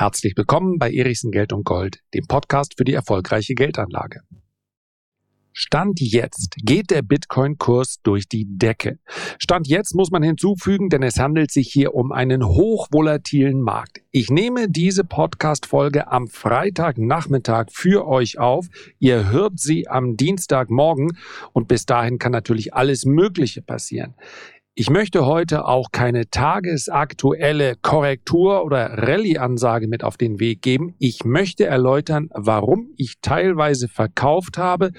[0.00, 4.22] Herzlich willkommen bei Erichsen Geld und Gold, dem Podcast für die erfolgreiche Geldanlage.
[5.52, 8.98] Stand jetzt geht der Bitcoin-Kurs durch die Decke.
[9.38, 14.00] Stand jetzt muss man hinzufügen, denn es handelt sich hier um einen hochvolatilen Markt.
[14.10, 18.68] Ich nehme diese Podcast-Folge am Freitagnachmittag für euch auf.
[19.00, 21.18] Ihr hört sie am Dienstagmorgen
[21.52, 24.14] und bis dahin kann natürlich alles Mögliche passieren.
[24.74, 30.94] Ich möchte heute auch keine tagesaktuelle Korrektur oder Rallye-Ansage mit auf den Weg geben.
[30.98, 34.92] Ich möchte erläutern, warum ich teilweise verkauft habe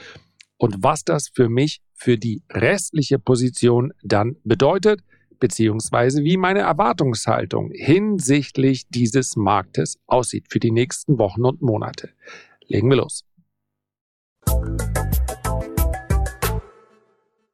[0.58, 5.02] und was das für mich für die restliche Position dann bedeutet,
[5.40, 12.10] beziehungsweise wie meine Erwartungshaltung hinsichtlich dieses Marktes aussieht für die nächsten Wochen und Monate.
[12.68, 13.26] Legen wir los.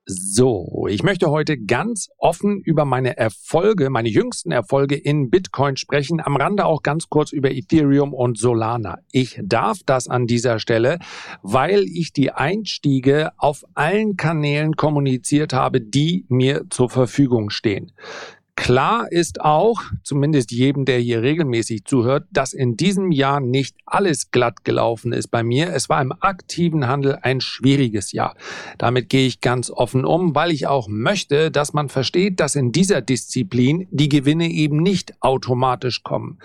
[0.10, 6.22] So, ich möchte heute ganz offen über meine Erfolge, meine jüngsten Erfolge in Bitcoin sprechen,
[6.22, 9.00] am Rande auch ganz kurz über Ethereum und Solana.
[9.12, 11.00] Ich darf das an dieser Stelle,
[11.42, 17.92] weil ich die Einstiege auf allen Kanälen kommuniziert habe, die mir zur Verfügung stehen.
[18.58, 24.32] Klar ist auch, zumindest jedem, der hier regelmäßig zuhört, dass in diesem Jahr nicht alles
[24.32, 25.72] glatt gelaufen ist bei mir.
[25.74, 28.36] Es war im aktiven Handel ein schwieriges Jahr.
[28.80, 32.72] Damit gehe ich ganz offen um, weil ich auch möchte, dass man versteht, dass in
[32.72, 36.40] dieser Disziplin die Gewinne eben nicht automatisch kommen.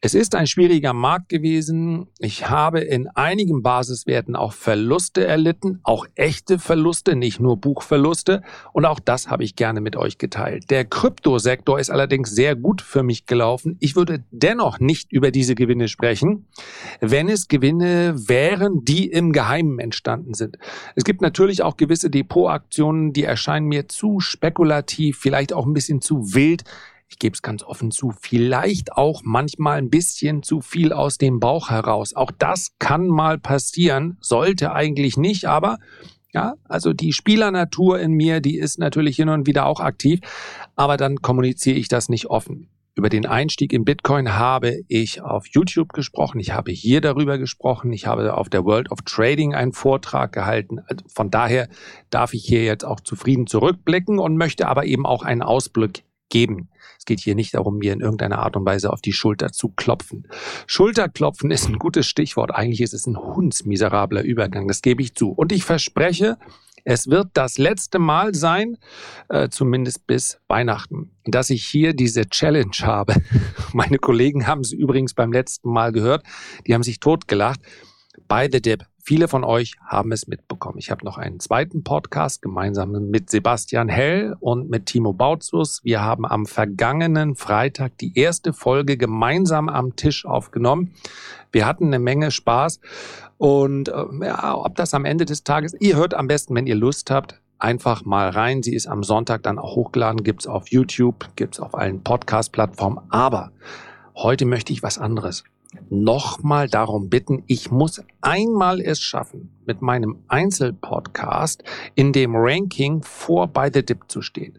[0.00, 2.06] Es ist ein schwieriger Markt gewesen.
[2.20, 8.42] Ich habe in einigen Basiswerten auch Verluste erlitten, auch echte Verluste, nicht nur Buchverluste.
[8.72, 10.70] Und auch das habe ich gerne mit euch geteilt.
[10.70, 13.76] Der Kryptosektor ist allerdings sehr gut für mich gelaufen.
[13.80, 16.46] Ich würde dennoch nicht über diese Gewinne sprechen,
[17.00, 20.58] wenn es Gewinne wären, die im Geheimen entstanden sind.
[20.94, 26.00] Es gibt natürlich auch gewisse Depotaktionen, die erscheinen mir zu spekulativ, vielleicht auch ein bisschen
[26.00, 26.62] zu wild
[27.08, 31.40] ich gebe es ganz offen zu, vielleicht auch manchmal ein bisschen zu viel aus dem
[31.40, 32.14] Bauch heraus.
[32.14, 35.78] Auch das kann mal passieren, sollte eigentlich nicht, aber
[36.32, 40.20] ja, also die Spielernatur in mir, die ist natürlich hin und wieder auch aktiv,
[40.76, 42.68] aber dann kommuniziere ich das nicht offen.
[42.94, 47.92] Über den Einstieg in Bitcoin habe ich auf YouTube gesprochen, ich habe hier darüber gesprochen,
[47.92, 50.80] ich habe auf der World of Trading einen Vortrag gehalten.
[50.80, 51.68] Also von daher
[52.10, 56.68] darf ich hier jetzt auch zufrieden zurückblicken und möchte aber eben auch einen Ausblick geben.
[56.98, 59.68] Es geht hier nicht darum, mir in irgendeiner Art und Weise auf die Schulter zu
[59.68, 60.26] klopfen.
[60.66, 62.54] Schulterklopfen ist ein gutes Stichwort.
[62.54, 65.30] Eigentlich ist es ein hundsmiserabler Übergang, das gebe ich zu.
[65.30, 66.38] Und ich verspreche,
[66.84, 68.78] es wird das letzte Mal sein,
[69.28, 73.14] äh, zumindest bis Weihnachten, dass ich hier diese Challenge habe.
[73.72, 76.24] Meine Kollegen haben es übrigens beim letzten Mal gehört.
[76.66, 77.60] Die haben sich totgelacht.
[78.26, 80.76] By the Dip Viele von euch haben es mitbekommen.
[80.76, 85.80] Ich habe noch einen zweiten Podcast gemeinsam mit Sebastian Hell und mit Timo Bautzus.
[85.82, 90.92] Wir haben am vergangenen Freitag die erste Folge gemeinsam am Tisch aufgenommen.
[91.52, 92.80] Wir hatten eine Menge Spaß
[93.38, 96.76] und äh, ja, ob das am Ende des Tages, ihr hört am besten, wenn ihr
[96.76, 98.62] Lust habt, einfach mal rein.
[98.62, 103.00] Sie ist am Sonntag dann auch hochgeladen, gibt's auf YouTube, gibt's auf allen Podcast-Plattformen.
[103.08, 103.52] Aber
[104.14, 105.44] heute möchte ich was anderes
[105.90, 111.62] nochmal darum bitten, ich muss einmal es schaffen, mit meinem Einzelpodcast
[111.94, 114.58] in dem Ranking vor By the Dip zu stehen.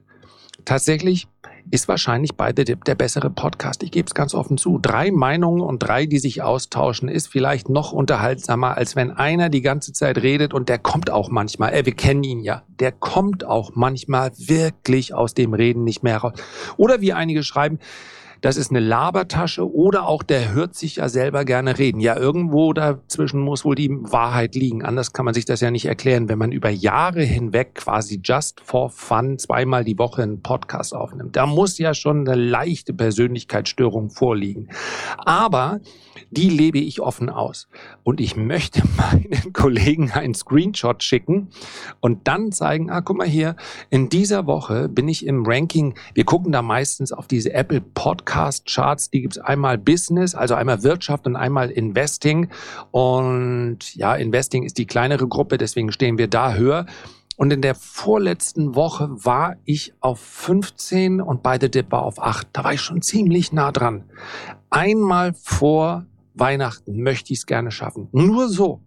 [0.65, 1.27] Tatsächlich
[1.71, 3.83] ist wahrscheinlich By the Dip der bessere Podcast.
[3.83, 4.79] Ich gebe es ganz offen zu.
[4.79, 9.61] Drei Meinungen und drei, die sich austauschen, ist vielleicht noch unterhaltsamer, als wenn einer die
[9.61, 13.45] ganze Zeit redet und der kommt auch manchmal, äh, wir kennen ihn ja, der kommt
[13.45, 16.33] auch manchmal wirklich aus dem Reden nicht mehr raus.
[16.77, 17.79] Oder wie einige schreiben,
[18.41, 21.99] das ist eine Labertasche oder auch der hört sich ja selber gerne reden.
[21.99, 24.83] Ja, irgendwo dazwischen muss wohl die Wahrheit liegen.
[24.83, 28.61] Anders kann man sich das ja nicht erklären, wenn man über Jahre hinweg quasi just
[28.61, 31.35] for fun zweimal die Woche einen Podcast aufnimmt.
[31.35, 34.69] Da muss ja schon eine leichte Persönlichkeitsstörung vorliegen.
[35.17, 35.81] Aber
[36.31, 37.67] die lebe ich offen aus.
[38.03, 41.49] Und ich möchte meinen Kollegen einen Screenshot schicken
[41.99, 43.55] und dann zeigen, ah, guck mal hier,
[43.89, 45.95] in dieser Woche bin ich im Ranking.
[46.13, 49.09] Wir gucken da meistens auf diese Apple Podcast Charts.
[49.09, 52.49] Die gibt's einmal Business, also einmal Wirtschaft und einmal Investing.
[52.91, 56.85] Und ja, Investing ist die kleinere Gruppe, deswegen stehen wir da höher.
[57.39, 62.49] Und in der vorletzten Woche war ich auf 15 und beide Dip war auf 8.
[62.51, 64.03] Da war ich schon ziemlich nah dran.
[64.69, 68.09] Einmal vor Weihnachten möchte ich es gerne schaffen.
[68.11, 68.81] Nur so.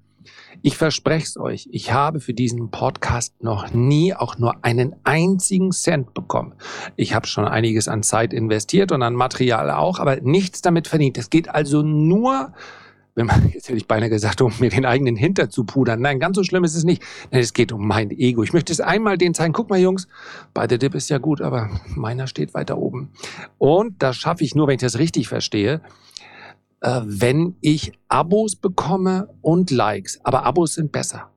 [0.62, 5.72] Ich verspreche es euch, ich habe für diesen Podcast noch nie auch nur einen einzigen
[5.72, 6.54] Cent bekommen.
[6.96, 11.18] Ich habe schon einiges an Zeit investiert und an Material auch, aber nichts damit verdient.
[11.18, 12.52] Es geht also nur
[13.14, 16.00] wenn man, jetzt hätte ich beinahe gesagt, um mir den eigenen Hinter zu pudern.
[16.00, 17.02] Nein, ganz so schlimm ist es nicht.
[17.30, 18.42] Nein, es geht um mein Ego.
[18.42, 19.52] Ich möchte es einmal denen zeigen.
[19.52, 20.08] Guck mal, Jungs,
[20.54, 23.12] bei der Dip ist ja gut, aber meiner steht weiter oben.
[23.58, 25.80] Und das schaffe ich nur, wenn ich das richtig verstehe,
[26.82, 30.20] äh, wenn ich Abos bekomme und Likes.
[30.24, 31.30] Aber Abos sind besser.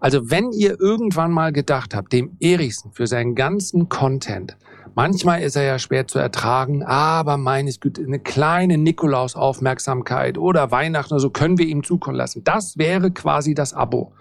[0.00, 4.56] Also wenn ihr irgendwann mal gedacht habt, dem Erichsen für seinen ganzen Content,
[4.94, 11.14] manchmal ist er ja schwer zu ertragen, aber meines Güte, eine kleine Nikolaus-Aufmerksamkeit oder Weihnachten
[11.14, 12.42] oder so können wir ihm zukommen lassen.
[12.42, 14.12] Das wäre quasi das Abo.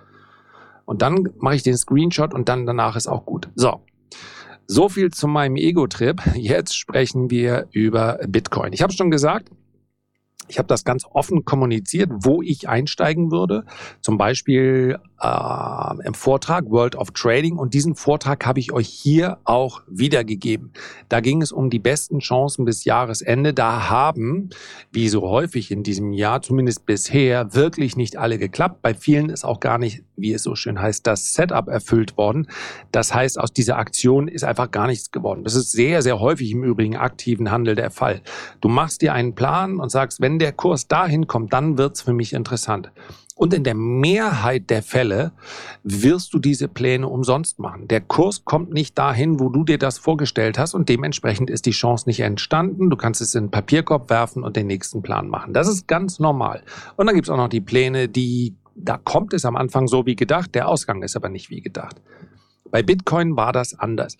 [0.85, 3.49] Und dann mache ich den Screenshot und dann danach ist auch gut.
[3.55, 3.81] So.
[4.67, 6.21] So viel zu meinem Ego-Trip.
[6.35, 8.73] Jetzt sprechen wir über Bitcoin.
[8.73, 9.49] Ich habe schon gesagt,
[10.47, 13.65] ich habe das ganz offen kommuniziert, wo ich einsteigen würde.
[14.01, 17.57] Zum Beispiel äh, im Vortrag World of Trading.
[17.57, 20.71] Und diesen Vortrag habe ich euch hier auch wiedergegeben.
[21.09, 23.53] Da ging es um die besten Chancen bis Jahresende.
[23.53, 24.49] Da haben,
[24.91, 28.81] wie so häufig in diesem Jahr, zumindest bisher, wirklich nicht alle geklappt.
[28.81, 32.47] Bei vielen ist auch gar nicht, wie es so schön heißt, das Setup erfüllt worden.
[32.91, 35.43] Das heißt, aus dieser Aktion ist einfach gar nichts geworden.
[35.43, 38.21] Das ist sehr, sehr häufig im übrigen aktiven Handel der Fall.
[38.61, 42.13] Du machst dir einen Plan und sagst, wenn der Kurs dahin kommt, dann wird's für
[42.13, 42.91] mich interessant.
[43.39, 45.31] Und in der Mehrheit der Fälle
[45.83, 47.87] wirst du diese Pläne umsonst machen.
[47.87, 51.71] Der Kurs kommt nicht dahin, wo du dir das vorgestellt hast und dementsprechend ist die
[51.71, 52.89] Chance nicht entstanden.
[52.89, 55.53] Du kannst es in den Papierkorb werfen und den nächsten Plan machen.
[55.53, 56.63] Das ist ganz normal.
[56.97, 60.17] Und dann gibt's auch noch die Pläne, die, da kommt es am Anfang so wie
[60.17, 62.01] gedacht, der Ausgang ist aber nicht wie gedacht.
[62.71, 64.17] Bei Bitcoin war das anders.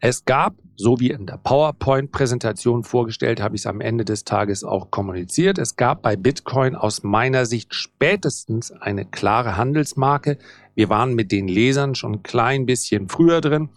[0.00, 4.64] Es gab, so wie in der PowerPoint-Präsentation vorgestellt, habe ich es am Ende des Tages
[4.64, 10.38] auch kommuniziert, es gab bei Bitcoin aus meiner Sicht spätestens eine klare Handelsmarke.
[10.74, 13.68] Wir waren mit den Lesern schon ein klein bisschen früher drin.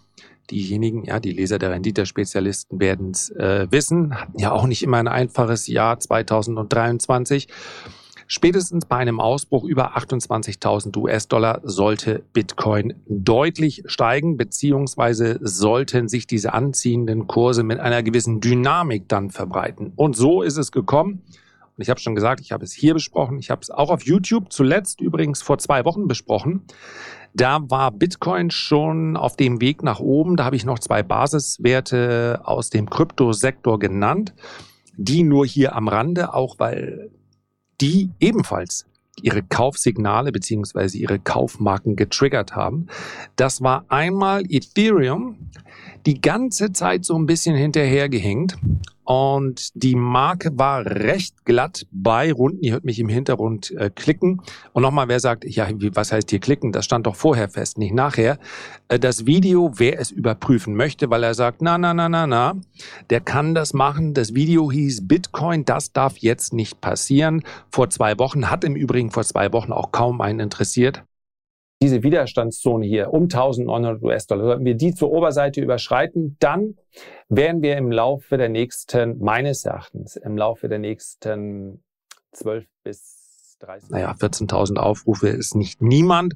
[0.52, 4.98] Diejenigen, ja, die Leser der Renditespezialisten werden es äh, wissen, hatten ja auch nicht immer
[4.98, 7.48] ein einfaches Jahr 2023.
[8.28, 16.54] Spätestens bei einem Ausbruch über 28.000 US-Dollar sollte Bitcoin deutlich steigen, beziehungsweise sollten sich diese
[16.54, 19.94] anziehenden Kurse mit einer gewissen Dynamik dann verbreiten.
[19.96, 21.22] Und so ist es gekommen.
[21.78, 23.38] Und ich habe schon gesagt, ich habe es hier besprochen.
[23.38, 26.62] Ich habe es auch auf YouTube zuletzt übrigens vor zwei Wochen besprochen.
[27.36, 30.36] Da war Bitcoin schon auf dem Weg nach oben.
[30.38, 34.34] Da habe ich noch zwei Basiswerte aus dem Kryptosektor genannt.
[34.98, 37.12] Die nur hier am Rande, auch weil
[37.82, 38.86] die ebenfalls
[39.22, 42.88] ihre Kaufsignale beziehungsweise ihre Kaufmarken getriggert haben.
[43.36, 45.50] Das war einmal Ethereum,
[46.06, 48.58] die ganze Zeit so ein bisschen hinterhergehängt
[49.06, 52.64] und die Marke war recht glatt bei Runden.
[52.64, 54.42] Ihr hört mich im Hintergrund äh, klicken.
[54.74, 56.72] Und nochmal, wer sagt, ja, was heißt hier klicken?
[56.72, 58.40] Das stand doch vorher fest, nicht nachher.
[58.88, 62.56] Äh, das Video, wer es überprüfen möchte, weil er sagt, na, na, na, na, na,
[63.12, 64.16] der kann das machen.
[64.16, 67.44] Das Video hieß Bitcoin, das darf jetzt nicht passieren.
[67.70, 71.04] Vor zwei Wochen, hat im Übrigen vor zwei Wochen auch kaum einen interessiert
[71.82, 76.76] diese Widerstandszone hier um 1900 US-Dollar, sollten wir die zur Oberseite überschreiten, dann
[77.30, 81.84] werden wir im Laufe der nächsten, meines Erachtens, im Laufe der nächsten
[82.32, 86.36] 12 bis 30, naja, 14.000 Aufrufe ist nicht niemand.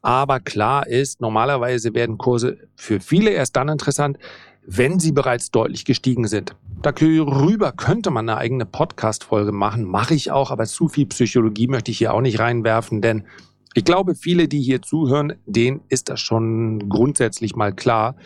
[0.00, 4.18] Aber klar ist, normalerweise werden Kurse für viele erst dann interessant,
[4.66, 6.56] wenn sie bereits deutlich gestiegen sind.
[6.82, 11.92] Darüber könnte man eine eigene Podcast-Folge machen, mache ich auch, aber zu viel Psychologie möchte
[11.92, 13.24] ich hier auch nicht reinwerfen, denn
[13.74, 18.16] ich glaube, viele, die hier zuhören, denen ist das schon grundsätzlich mal klar,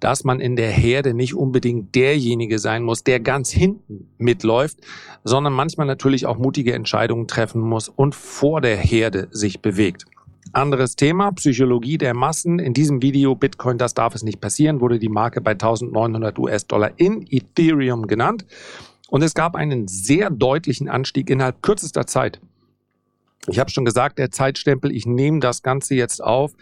[0.00, 4.78] dass man in der Herde nicht unbedingt derjenige sein muss, der ganz hinten mitläuft,
[5.22, 10.06] sondern manchmal natürlich auch mutige Entscheidungen treffen muss und vor der Herde sich bewegt.
[10.52, 12.58] Anderes Thema, Psychologie der Massen.
[12.58, 16.92] In diesem Video Bitcoin, das darf es nicht passieren, wurde die Marke bei 1900 US-Dollar
[16.96, 18.46] in Ethereum genannt.
[19.08, 22.40] Und es gab einen sehr deutlichen Anstieg innerhalb kürzester Zeit.
[23.46, 26.52] Ich habe schon gesagt, der Zeitstempel, ich nehme das Ganze jetzt auf,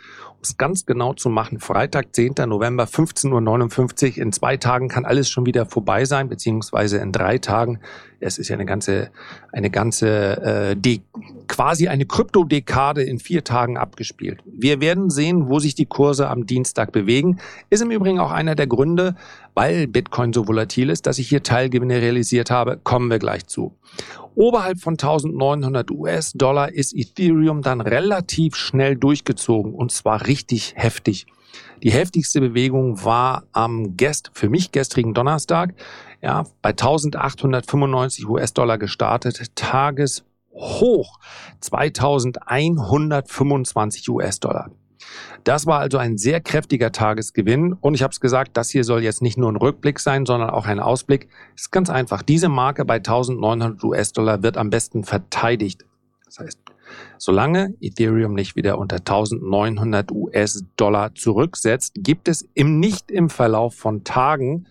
[0.44, 1.60] es ganz genau zu machen.
[1.60, 2.34] Freitag, 10.
[2.46, 4.18] November, 15.59 Uhr.
[4.18, 7.80] In zwei Tagen kann alles schon wieder vorbei sein, beziehungsweise in drei Tagen.
[8.20, 9.10] Es ist ja eine ganze,
[9.52, 11.02] eine ganze, äh, die,
[11.48, 14.40] quasi eine Kryptodekade in vier Tagen abgespielt.
[14.46, 17.38] Wir werden sehen, wo sich die Kurse am Dienstag bewegen.
[17.68, 19.16] Ist im Übrigen auch einer der Gründe,
[19.54, 22.78] weil Bitcoin so volatil ist, dass ich hier Teilgewinne realisiert habe.
[22.82, 23.76] Kommen wir gleich zu.
[24.34, 31.26] Oberhalb von 1900 US-Dollar ist Ethereum dann relativ schnell durchgezogen und zwar richtig heftig.
[31.82, 35.74] Die heftigste Bewegung war am Gest, für mich gestrigen Donnerstag,
[36.22, 41.18] ja, bei 1895 US-Dollar gestartet, Tageshoch
[41.60, 44.70] 2125 US-Dollar.
[45.44, 47.74] Das war also ein sehr kräftiger Tagesgewinn.
[47.74, 50.48] Und ich habe es gesagt, das hier soll jetzt nicht nur ein Rückblick sein, sondern
[50.48, 51.28] auch ein Ausblick.
[51.56, 52.22] Ist ganz einfach.
[52.22, 55.84] Diese Marke bei 1900 US-Dollar wird am besten verteidigt.
[56.24, 56.60] Das heißt,
[57.18, 64.04] solange Ethereum nicht wieder unter 1900 US-Dollar zurücksetzt, gibt es im nicht im Verlauf von
[64.04, 64.66] Tagen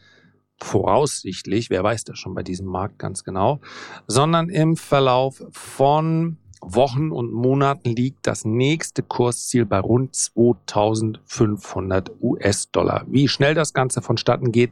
[0.63, 3.59] voraussichtlich, wer weiß das schon bei diesem Markt ganz genau,
[4.07, 13.05] sondern im Verlauf von Wochen und Monaten liegt das nächste Kursziel bei rund 2500 US-Dollar.
[13.07, 14.71] Wie schnell das Ganze vonstatten geht,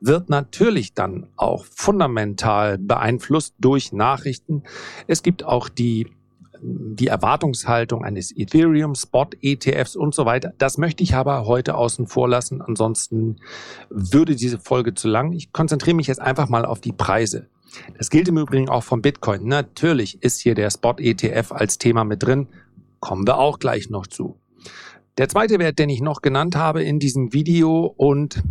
[0.00, 4.62] wird natürlich dann auch fundamental beeinflusst durch Nachrichten.
[5.06, 6.08] Es gibt auch die
[6.62, 10.52] die Erwartungshaltung eines Ethereum, Spot, ETFs und so weiter.
[10.58, 12.60] Das möchte ich aber heute außen vor lassen.
[12.60, 13.36] Ansonsten
[13.88, 15.32] würde diese Folge zu lang.
[15.32, 17.48] Ich konzentriere mich jetzt einfach mal auf die Preise.
[17.96, 19.46] Das gilt im Übrigen auch von Bitcoin.
[19.46, 22.48] Natürlich ist hier der Spot ETF als Thema mit drin.
[23.00, 24.38] Kommen wir auch gleich noch zu.
[25.18, 28.42] Der zweite Wert, den ich noch genannt habe in diesem Video und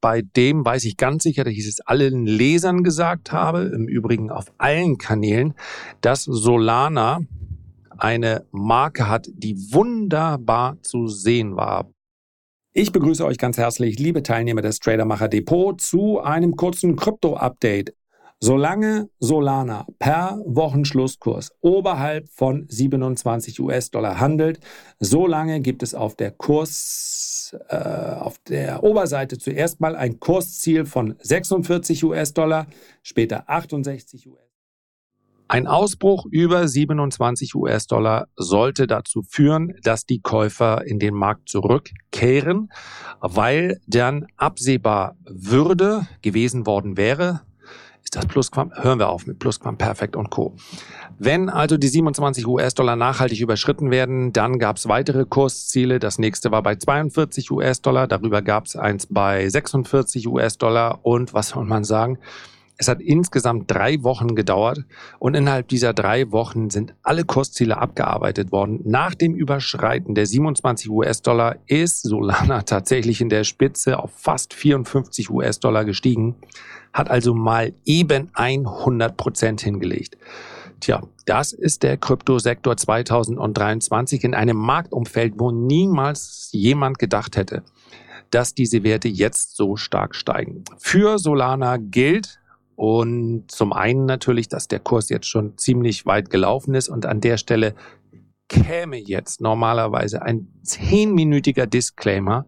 [0.00, 4.30] bei dem weiß ich ganz sicher, dass ich es allen Lesern gesagt habe, im Übrigen
[4.30, 5.54] auf allen Kanälen,
[6.00, 7.20] dass Solana
[8.02, 11.90] eine Marke hat, die wunderbar zu sehen war.
[12.72, 17.94] Ich begrüße euch ganz herzlich, liebe Teilnehmer des Tradermacher Depot, zu einem kurzen Krypto-Update.
[18.42, 24.60] Solange Solana per Wochenschlusskurs oberhalb von 27 US-Dollar handelt,
[24.98, 31.16] solange gibt es auf der Kurs, äh, auf der Oberseite zuerst mal ein Kursziel von
[31.18, 32.66] 46 US-Dollar,
[33.02, 34.49] später 68 US.
[35.52, 42.70] Ein Ausbruch über 27 US-Dollar sollte dazu führen, dass die Käufer in den Markt zurückkehren,
[43.18, 47.40] weil dann absehbar würde gewesen worden wäre,
[48.04, 48.70] ist das Plusquam?
[48.76, 50.54] Hören wir auf mit Plusquamperfekt und Co.
[51.18, 55.98] Wenn also die 27 US-Dollar nachhaltig überschritten werden, dann gab es weitere Kursziele.
[55.98, 61.48] Das nächste war bei 42 US-Dollar, darüber gab es eins bei 46 US-Dollar und was
[61.48, 62.18] soll man sagen?
[62.80, 64.86] Es hat insgesamt drei Wochen gedauert
[65.18, 68.80] und innerhalb dieser drei Wochen sind alle Kursziele abgearbeitet worden.
[68.84, 75.28] Nach dem Überschreiten der 27 US-Dollar ist Solana tatsächlich in der Spitze auf fast 54
[75.28, 76.36] US-Dollar gestiegen,
[76.94, 80.16] hat also mal eben 100 Prozent hingelegt.
[80.80, 87.62] Tja, das ist der Kryptosektor 2023 in einem Marktumfeld, wo niemals jemand gedacht hätte,
[88.30, 90.64] dass diese Werte jetzt so stark steigen.
[90.78, 92.39] Für Solana gilt,
[92.80, 97.20] und zum einen natürlich, dass der Kurs jetzt schon ziemlich weit gelaufen ist und an
[97.20, 97.74] der Stelle
[98.48, 102.46] käme jetzt normalerweise ein zehnminütiger Disclaimer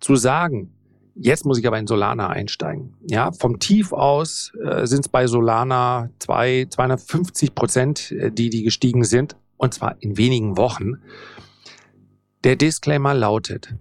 [0.00, 0.74] zu sagen,
[1.14, 2.92] jetzt muss ich aber in Solana einsteigen.
[3.08, 8.62] Ja, vom Tief aus äh, sind es bei Solana zwei, 250 Prozent, äh, die die
[8.62, 10.96] gestiegen sind und zwar in wenigen Wochen.
[12.44, 13.74] Der Disclaimer lautet,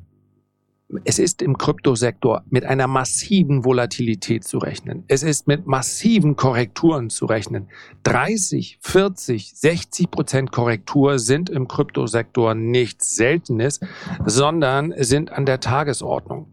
[1.03, 5.03] es ist im Kryptosektor mit einer massiven Volatilität zu rechnen.
[5.07, 7.67] Es ist mit massiven Korrekturen zu rechnen.
[8.03, 13.79] 30, 40, 60 Prozent Korrektur sind im Kryptosektor nichts Seltenes,
[14.25, 16.47] sondern sind an der Tagesordnung.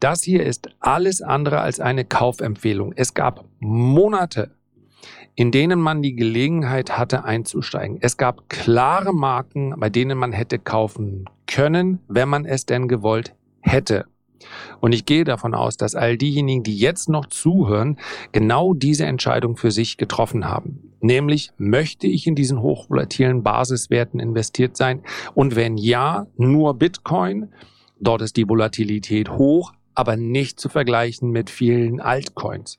[0.00, 2.92] Das hier ist alles andere als eine Kaufempfehlung.
[2.94, 4.50] Es gab Monate,
[5.34, 7.98] in denen man die Gelegenheit hatte einzusteigen.
[8.00, 13.34] Es gab klare Marken, bei denen man hätte kaufen können, wenn man es denn gewollt
[13.68, 14.06] hätte.
[14.80, 17.98] Und ich gehe davon aus, dass all diejenigen, die jetzt noch zuhören,
[18.32, 20.92] genau diese Entscheidung für sich getroffen haben.
[21.00, 25.02] Nämlich, möchte ich in diesen hochvolatilen Basiswerten investiert sein?
[25.34, 27.52] Und wenn ja, nur Bitcoin.
[28.00, 32.78] Dort ist die Volatilität hoch, aber nicht zu vergleichen mit vielen Altcoins.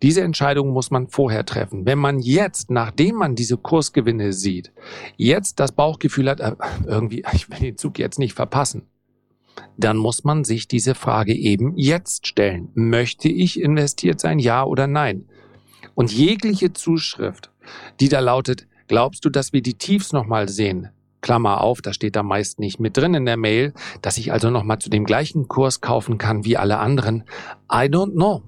[0.00, 1.84] Diese Entscheidung muss man vorher treffen.
[1.84, 4.72] Wenn man jetzt, nachdem man diese Kursgewinne sieht,
[5.18, 6.56] jetzt das Bauchgefühl hat, äh,
[6.86, 8.88] irgendwie, ich will den Zug jetzt nicht verpassen,
[9.76, 12.70] dann muss man sich diese Frage eben jetzt stellen.
[12.74, 15.26] Möchte ich investiert sein, ja oder nein?
[15.94, 17.50] Und jegliche Zuschrift,
[18.00, 20.90] die da lautet, glaubst du, dass wir die Tiefs nochmal sehen?
[21.20, 23.72] Klammer auf, da steht da meist nicht mit drin in der Mail,
[24.02, 27.24] dass ich also nochmal zu dem gleichen Kurs kaufen kann wie alle anderen.
[27.72, 28.42] I don't know.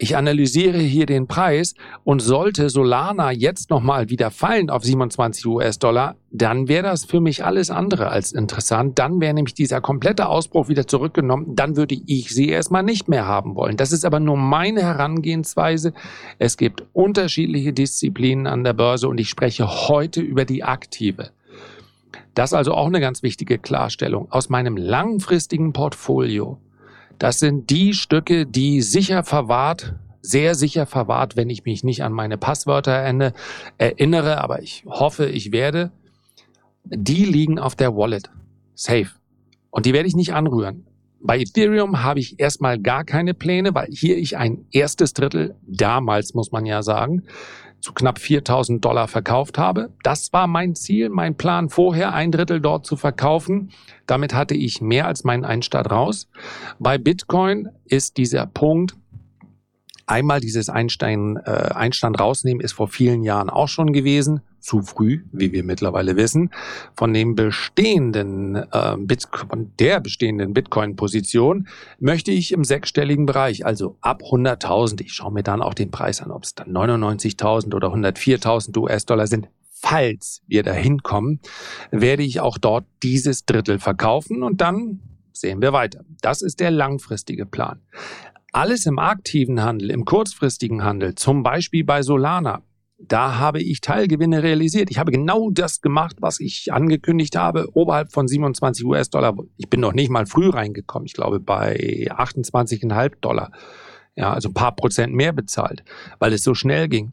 [0.00, 1.74] Ich analysiere hier den Preis
[2.04, 7.44] und sollte Solana jetzt nochmal wieder fallen auf 27 US-Dollar, dann wäre das für mich
[7.44, 8.96] alles andere als interessant.
[9.00, 11.56] Dann wäre nämlich dieser komplette Ausbruch wieder zurückgenommen.
[11.56, 13.76] Dann würde ich sie erstmal nicht mehr haben wollen.
[13.76, 15.92] Das ist aber nur meine Herangehensweise.
[16.38, 21.30] Es gibt unterschiedliche Disziplinen an der Börse und ich spreche heute über die aktive.
[22.34, 24.30] Das ist also auch eine ganz wichtige Klarstellung.
[24.30, 26.58] Aus meinem langfristigen Portfolio
[27.18, 32.12] das sind die Stücke, die sicher verwahrt, sehr sicher verwahrt, wenn ich mich nicht an
[32.12, 35.90] meine Passwörter erinnere, aber ich hoffe, ich werde.
[36.84, 38.30] Die liegen auf der Wallet.
[38.74, 39.08] Safe.
[39.70, 40.86] Und die werde ich nicht anrühren.
[41.20, 46.34] Bei Ethereum habe ich erstmal gar keine Pläne, weil hier ich ein erstes Drittel, damals
[46.34, 47.24] muss man ja sagen,
[47.80, 49.90] zu knapp 4000 Dollar verkauft habe.
[50.02, 53.70] Das war mein Ziel, mein Plan vorher, ein Drittel dort zu verkaufen.
[54.06, 56.28] Damit hatte ich mehr als meinen Einstart raus.
[56.78, 58.96] Bei Bitcoin ist dieser Punkt
[60.08, 64.40] Einmal dieses Einstein, äh, Einstand rausnehmen ist vor vielen Jahren auch schon gewesen.
[64.60, 66.50] Zu früh, wie wir mittlerweile wissen.
[66.96, 74.22] Von dem bestehenden äh, Bitcoin, der bestehenden Bitcoin-Position möchte ich im sechsstelligen Bereich, also ab
[74.22, 75.00] 100.000.
[75.02, 79.26] Ich schaue mir dann auch den Preis an, ob es dann 99.000 oder 104.000 US-Dollar
[79.26, 79.48] sind.
[79.80, 81.40] Falls wir da hinkommen,
[81.92, 85.00] werde ich auch dort dieses Drittel verkaufen und dann
[85.32, 86.04] sehen wir weiter.
[86.20, 87.80] Das ist der langfristige Plan.
[88.52, 92.62] Alles im aktiven Handel, im kurzfristigen Handel, zum Beispiel bei Solana,
[92.98, 94.90] da habe ich Teilgewinne realisiert.
[94.90, 99.36] Ich habe genau das gemacht, was ich angekündigt habe, oberhalb von 27 US-Dollar.
[99.56, 101.06] Ich bin noch nicht mal früh reingekommen.
[101.06, 103.52] Ich glaube bei 28,5 Dollar.
[104.16, 105.84] Ja, also ein paar Prozent mehr bezahlt,
[106.18, 107.12] weil es so schnell ging.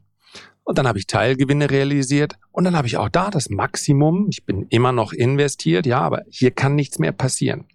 [0.64, 4.26] Und dann habe ich Teilgewinne realisiert und dann habe ich auch da das Maximum.
[4.28, 7.66] Ich bin immer noch investiert, ja, aber hier kann nichts mehr passieren.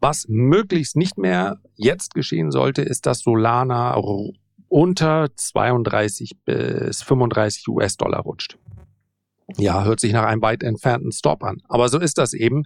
[0.00, 3.94] Was möglichst nicht mehr jetzt geschehen sollte, ist, dass Solana
[4.74, 8.58] unter 32 bis 35 US-Dollar rutscht.
[9.56, 11.58] Ja, hört sich nach einem weit entfernten Stop an.
[11.68, 12.64] Aber so ist das eben.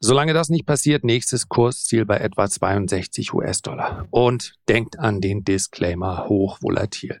[0.00, 4.06] Solange das nicht passiert, nächstes Kursziel bei etwa 62 US-Dollar.
[4.08, 7.20] Und denkt an den Disclaimer hochvolatil.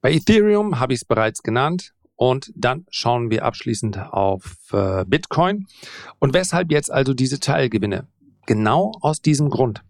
[0.00, 1.94] Bei Ethereum habe ich es bereits genannt.
[2.14, 5.66] Und dann schauen wir abschließend auf äh, Bitcoin.
[6.20, 8.06] Und weshalb jetzt also diese Teilgewinne?
[8.46, 9.82] Genau aus diesem Grund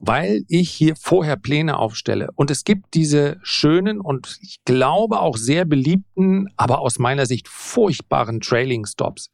[0.00, 2.30] weil ich hier vorher Pläne aufstelle.
[2.34, 7.48] Und es gibt diese schönen und ich glaube auch sehr beliebten, aber aus meiner Sicht
[7.48, 9.30] furchtbaren Trailing Stops.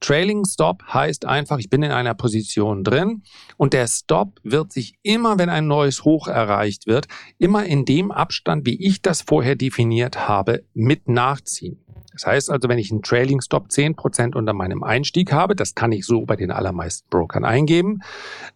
[0.00, 3.22] Trailing Stop heißt einfach, ich bin in einer Position drin
[3.56, 7.06] und der Stop wird sich immer, wenn ein neues Hoch erreicht wird,
[7.38, 11.78] immer in dem Abstand, wie ich das vorher definiert habe, mit nachziehen.
[12.12, 15.92] Das heißt also, wenn ich einen Trailing Stop 10% unter meinem Einstieg habe, das kann
[15.92, 18.00] ich so bei den allermeisten Brokern eingeben,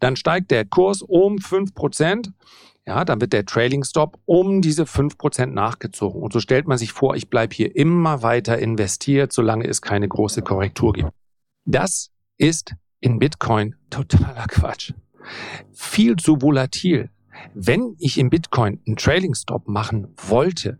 [0.01, 2.31] dann steigt der Kurs um 5%.
[2.87, 6.23] Ja, dann wird der Trailing Stop um diese 5% nachgezogen.
[6.23, 10.07] Und so stellt man sich vor, ich bleibe hier immer weiter investiert, solange es keine
[10.07, 11.11] große Korrektur gibt.
[11.65, 14.93] Das ist in Bitcoin totaler Quatsch.
[15.73, 17.11] Viel zu volatil.
[17.55, 20.79] Wenn ich im Bitcoin einen Trailing Stop machen wollte,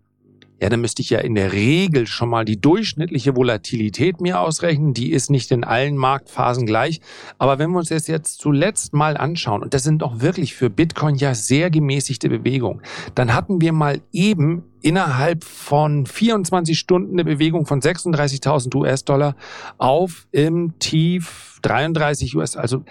[0.61, 4.95] ja, dann müsste ich ja in der Regel schon mal die durchschnittliche Volatilität mir ausrechnen.
[4.95, 7.01] Die ist nicht in allen Marktphasen gleich.
[7.37, 10.71] Aber wenn wir uns das jetzt zuletzt mal anschauen, und das sind doch wirklich für
[10.71, 12.81] Bitcoin ja sehr gemäßigte Bewegungen,
[13.15, 19.37] dann hatten wir mal eben innerhalb von 24 Stunden eine Bewegung von 36.000 US-Dollar
[19.77, 22.85] auf im Tief 33 US, also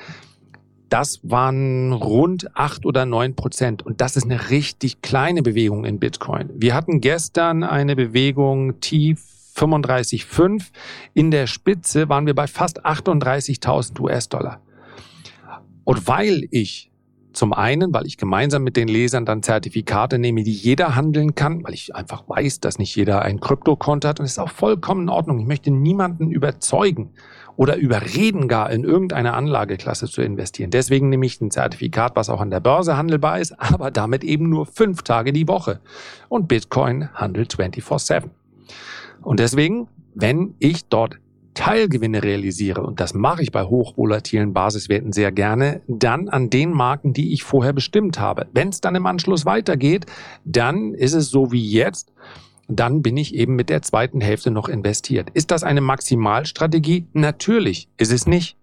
[0.89, 3.85] das waren rund acht oder neun Prozent.
[3.85, 6.49] Und das ist eine richtig kleine Bewegung in Bitcoin.
[6.55, 9.23] Wir hatten gestern eine Bewegung tief
[9.55, 10.65] 35,5.
[11.13, 14.61] In der Spitze waren wir bei fast 38.000 US-Dollar.
[15.83, 16.91] Und weil ich
[17.35, 21.63] zum einen, weil ich gemeinsam mit den Lesern dann Zertifikate nehme, die jeder handeln kann,
[21.63, 25.03] weil ich einfach weiß, dass nicht jeder ein Kryptokonto hat und es ist auch vollkommen
[25.03, 25.39] in Ordnung.
[25.39, 27.11] Ich möchte niemanden überzeugen
[27.57, 30.71] oder überreden, gar in irgendeine Anlageklasse zu investieren.
[30.71, 34.49] Deswegen nehme ich ein Zertifikat, was auch an der Börse handelbar ist, aber damit eben
[34.49, 35.79] nur fünf Tage die Woche.
[36.29, 38.23] Und Bitcoin handelt 24-7.
[39.21, 41.19] Und deswegen, wenn ich dort
[41.55, 47.13] Teilgewinne realisiere, und das mache ich bei hochvolatilen Basiswerten sehr gerne, dann an den Marken,
[47.13, 48.47] die ich vorher bestimmt habe.
[48.51, 50.05] Wenn es dann im Anschluss weitergeht,
[50.43, 52.11] dann ist es so wie jetzt,
[52.67, 55.29] dann bin ich eben mit der zweiten Hälfte noch investiert.
[55.33, 57.05] Ist das eine Maximalstrategie?
[57.13, 58.57] Natürlich ist es nicht.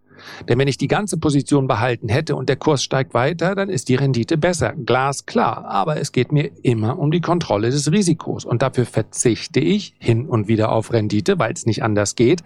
[0.49, 3.89] Denn wenn ich die ganze Position behalten hätte und der Kurs steigt weiter, dann ist
[3.89, 4.73] die Rendite besser.
[4.73, 5.65] Glasklar.
[5.65, 8.45] Aber es geht mir immer um die Kontrolle des Risikos.
[8.45, 12.43] Und dafür verzichte ich hin und wieder auf Rendite, weil es nicht anders geht.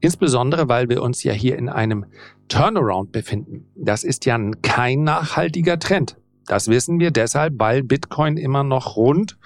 [0.00, 2.06] Insbesondere, weil wir uns ja hier in einem
[2.48, 3.66] Turnaround befinden.
[3.76, 6.16] Das ist ja kein nachhaltiger Trend.
[6.46, 9.38] Das wissen wir deshalb, weil Bitcoin immer noch rund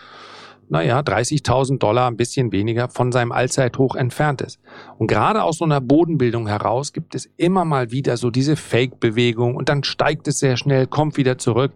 [0.68, 4.60] naja, 30.000 Dollar, ein bisschen weniger von seinem Allzeithoch entfernt ist.
[4.98, 9.54] Und gerade aus so einer Bodenbildung heraus gibt es immer mal wieder so diese Fake-Bewegung
[9.54, 11.72] und dann steigt es sehr schnell, kommt wieder zurück.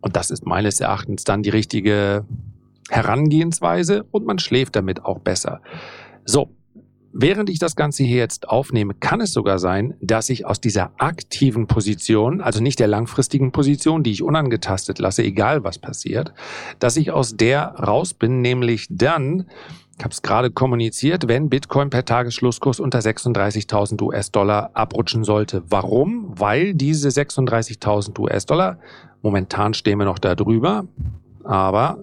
[0.00, 2.24] Und das ist meines Erachtens dann die richtige
[2.88, 5.60] Herangehensweise und man schläft damit auch besser.
[6.24, 6.50] So,
[7.20, 10.92] Während ich das Ganze hier jetzt aufnehme, kann es sogar sein, dass ich aus dieser
[10.98, 16.32] aktiven Position, also nicht der langfristigen Position, die ich unangetastet lasse, egal was passiert,
[16.78, 19.46] dass ich aus der raus bin, nämlich dann,
[19.98, 25.64] ich habe es gerade kommuniziert, wenn Bitcoin per Tagesschlusskurs unter 36.000 US-Dollar abrutschen sollte.
[25.68, 26.38] Warum?
[26.38, 28.78] Weil diese 36.000 US-Dollar,
[29.22, 30.86] momentan stehen wir noch da drüber,
[31.42, 31.98] aber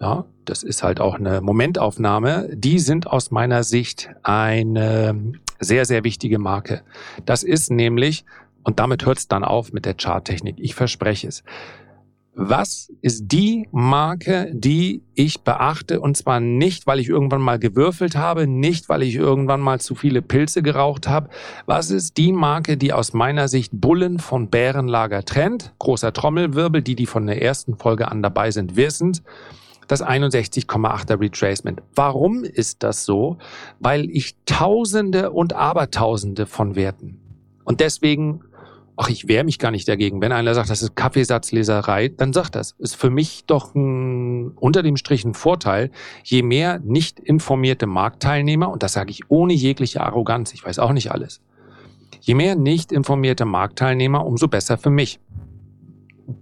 [0.00, 6.04] ja, das ist halt auch eine Momentaufnahme, die sind aus meiner Sicht eine sehr, sehr
[6.04, 6.82] wichtige Marke.
[7.26, 8.24] Das ist nämlich,
[8.64, 11.44] und damit hört es dann auf mit der Charttechnik, ich verspreche es,
[12.32, 16.00] was ist die Marke, die ich beachte?
[16.00, 19.94] Und zwar nicht, weil ich irgendwann mal gewürfelt habe, nicht, weil ich irgendwann mal zu
[19.94, 21.28] viele Pilze geraucht habe.
[21.66, 25.74] Was ist die Marke, die aus meiner Sicht Bullen von Bärenlager trennt?
[25.80, 29.20] Großer Trommelwirbel, die, die von der ersten Folge an dabei sind, wissen
[29.90, 31.82] das 61,8er Retracement.
[31.94, 33.38] Warum ist das so?
[33.78, 37.20] Weil ich Tausende und Abertausende von Werten.
[37.64, 38.42] Und deswegen
[39.00, 40.20] ach, ich wehre mich gar nicht dagegen.
[40.20, 42.72] Wenn einer sagt, das ist Kaffeesatzleserei, dann sagt das.
[42.78, 45.90] Ist für mich doch ein, unter dem Strich ein Vorteil.
[46.22, 50.92] Je mehr nicht informierte Marktteilnehmer, und das sage ich ohne jegliche Arroganz, ich weiß auch
[50.92, 51.40] nicht alles.
[52.20, 55.18] Je mehr nicht informierte Marktteilnehmer, umso besser für mich.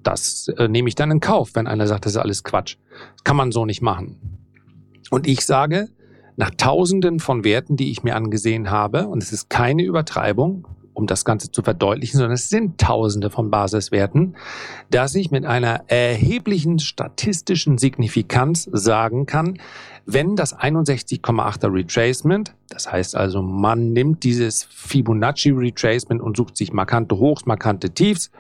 [0.03, 2.77] Das äh, nehme ich dann in Kauf, wenn einer sagt, das ist alles Quatsch.
[3.15, 4.39] Das kann man so nicht machen.
[5.11, 5.89] Und ich sage,
[6.37, 10.67] nach Tausenden von Werten, die ich mir angesehen habe, und es ist keine Übertreibung,
[10.99, 14.37] um das Ganze zu verdeutlichen, sondern es sind Tausende von Basiswerten,
[14.91, 19.59] dass ich mit einer erheblichen statistischen Signifikanz sagen kann,
[20.07, 26.73] wenn das 61,8er Retracement, das heißt also, man nimmt dieses Fibonacci Retracement und sucht sich
[26.73, 28.33] markante Hochs, markante Tiefs,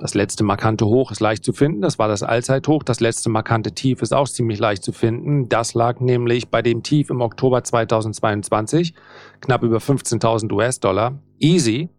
[0.00, 1.82] das letzte markante Hoch ist leicht zu finden.
[1.82, 2.82] Das war das Allzeithoch.
[2.82, 5.48] Das letzte markante Tief ist auch ziemlich leicht zu finden.
[5.50, 8.94] Das lag nämlich bei dem Tief im Oktober 2022,
[9.40, 11.18] knapp über 15.000 US-Dollar.
[11.38, 11.90] Easy.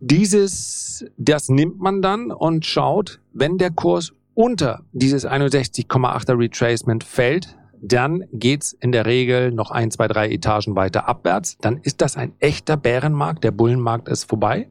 [0.00, 7.58] Dieses, das nimmt man dann und schaut, wenn der Kurs unter dieses 61,8er Retracement fällt,
[7.82, 11.58] dann geht's in der Regel noch ein, zwei, drei Etagen weiter abwärts.
[11.58, 13.44] Dann ist das ein echter Bärenmarkt.
[13.44, 14.68] Der Bullenmarkt ist vorbei.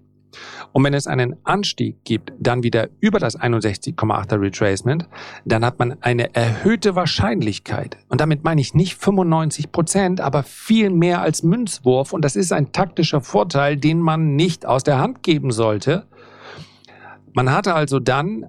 [0.74, 5.08] Und wenn es einen Anstieg gibt, dann wieder über das 61,8er Retracement,
[5.46, 7.98] dann hat man eine erhöhte Wahrscheinlichkeit.
[8.08, 12.14] Und damit meine ich nicht 95 Prozent, aber viel mehr als Münzwurf.
[12.14, 16.08] Und das ist ein taktischer Vorteil, den man nicht aus der Hand geben sollte.
[17.34, 18.48] Man hatte also dann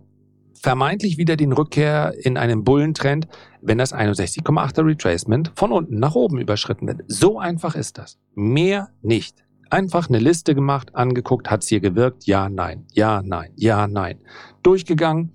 [0.62, 3.28] vermeintlich wieder den Rückkehr in einen Bullentrend,
[3.62, 7.02] wenn das 61,8er Retracement von unten nach oben überschritten wird.
[7.06, 8.18] So einfach ist das.
[8.34, 9.44] Mehr nicht.
[9.70, 12.26] Einfach eine Liste gemacht, angeguckt, hat es hier gewirkt?
[12.26, 14.18] Ja, nein, ja, nein, ja, nein.
[14.64, 15.32] Durchgegangen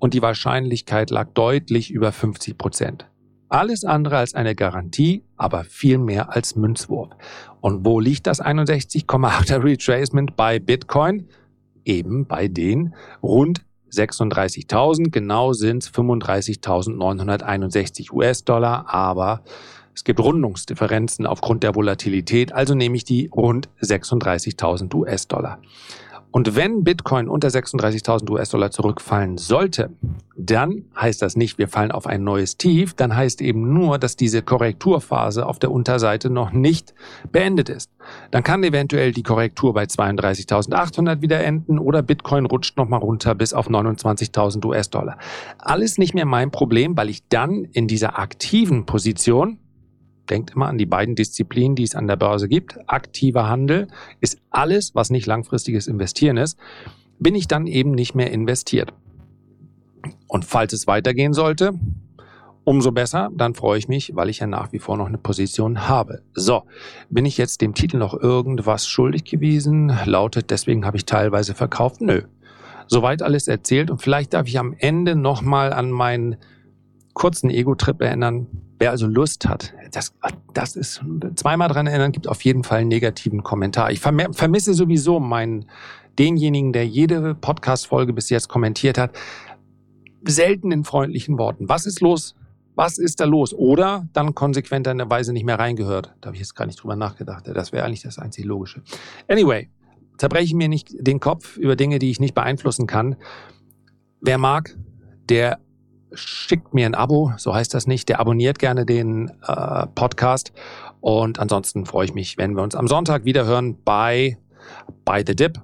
[0.00, 3.06] und die Wahrscheinlichkeit lag deutlich über 50 Prozent.
[3.48, 7.10] Alles andere als eine Garantie, aber viel mehr als Münzwurf.
[7.60, 11.28] Und wo liegt das 61,8er Retracement bei Bitcoin?
[11.84, 13.60] Eben bei den rund
[13.92, 19.44] 36.000, genau sind es 35.961 US-Dollar, aber
[19.94, 25.58] es gibt Rundungsdifferenzen aufgrund der Volatilität, also nehme ich die rund 36.000 US-Dollar.
[26.32, 29.90] Und wenn Bitcoin unter 36.000 US-Dollar zurückfallen sollte,
[30.36, 34.14] dann heißt das nicht, wir fallen auf ein neues Tief, dann heißt eben nur, dass
[34.14, 36.94] diese Korrekturphase auf der Unterseite noch nicht
[37.32, 37.90] beendet ist.
[38.30, 43.52] Dann kann eventuell die Korrektur bei 32.800 wieder enden oder Bitcoin rutscht nochmal runter bis
[43.52, 45.18] auf 29.000 US-Dollar.
[45.58, 49.58] Alles nicht mehr mein Problem, weil ich dann in dieser aktiven Position
[50.30, 52.78] Denkt immer an die beiden Disziplinen, die es an der Börse gibt.
[52.86, 53.88] Aktiver Handel
[54.20, 56.58] ist alles, was nicht langfristiges Investieren ist.
[57.18, 58.92] Bin ich dann eben nicht mehr investiert.
[60.28, 61.72] Und falls es weitergehen sollte,
[62.64, 65.88] umso besser, dann freue ich mich, weil ich ja nach wie vor noch eine Position
[65.88, 66.22] habe.
[66.34, 66.62] So,
[67.08, 69.92] bin ich jetzt dem Titel noch irgendwas schuldig gewesen?
[70.04, 72.00] Lautet, deswegen habe ich teilweise verkauft?
[72.00, 72.22] Nö.
[72.86, 76.36] Soweit alles erzählt und vielleicht darf ich am Ende nochmal an meinen
[77.14, 78.46] kurzen Ego-Trip erinnern.
[78.80, 80.14] Wer also Lust hat, das,
[80.54, 83.90] das ist zweimal dran erinnern, gibt auf jeden Fall einen negativen Kommentar.
[83.90, 85.66] Ich vermisse sowieso meinen,
[86.18, 89.14] denjenigen, der jede Podcast-Folge bis jetzt kommentiert hat,
[90.24, 91.68] selten in freundlichen Worten.
[91.68, 92.34] Was ist los?
[92.74, 93.52] Was ist da los?
[93.52, 96.14] Oder dann konsequenterweise nicht mehr reingehört.
[96.22, 97.44] Da habe ich jetzt gar nicht drüber nachgedacht.
[97.52, 98.80] Das wäre eigentlich das einzig Logische.
[99.28, 99.68] Anyway,
[100.16, 103.16] zerbreche mir nicht den Kopf über Dinge, die ich nicht beeinflussen kann.
[104.22, 104.74] Wer mag,
[105.28, 105.58] der
[106.12, 108.08] schickt mir ein Abo, so heißt das nicht.
[108.08, 110.52] Der abonniert gerne den äh, Podcast.
[111.00, 114.38] Und ansonsten freue ich mich, wenn wir uns am Sonntag wieder hören bei,
[115.04, 115.60] bei The Dip,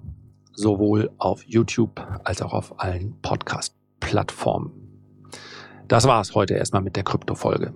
[0.52, 4.72] sowohl auf YouTube als auch auf allen Podcast-Plattformen.
[5.88, 7.72] Das war's heute erstmal mit der Krypto-Folge.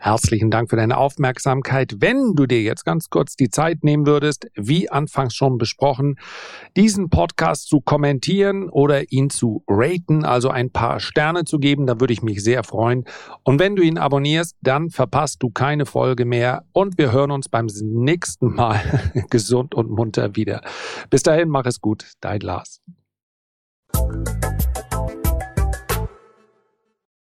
[0.00, 1.96] Herzlichen Dank für deine Aufmerksamkeit.
[1.98, 6.20] Wenn du dir jetzt ganz kurz die Zeit nehmen würdest, wie anfangs schon besprochen,
[6.76, 11.98] diesen Podcast zu kommentieren oder ihn zu raten, also ein paar Sterne zu geben, da
[11.98, 13.06] würde ich mich sehr freuen.
[13.42, 17.48] Und wenn du ihn abonnierst, dann verpasst du keine Folge mehr und wir hören uns
[17.48, 18.80] beim nächsten Mal
[19.30, 20.62] gesund und munter wieder.
[21.10, 22.80] Bis dahin, mach es gut, dein Lars.